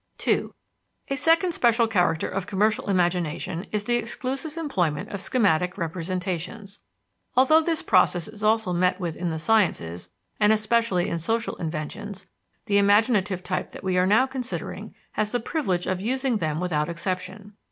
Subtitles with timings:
[0.17, 0.55] (2)
[1.09, 6.79] A second special character of commercial imagination is the exclusive employment of schematic representations.
[7.37, 10.09] Although this process is also met with in the sciences
[10.39, 12.25] and especially in social inventions,
[12.65, 16.89] the imaginative type that we are now considering has the privilege of using them without
[16.89, 17.53] exception.